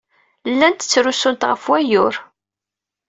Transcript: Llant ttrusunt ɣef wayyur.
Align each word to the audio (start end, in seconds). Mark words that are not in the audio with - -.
Llant 0.51 0.83
ttrusunt 0.89 1.47
ɣef 1.49 1.63
wayyur. 1.69 2.15